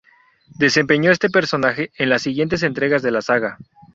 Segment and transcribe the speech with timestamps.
[0.57, 3.59] Desempeño este personaje en las siguientes entregas de la saga.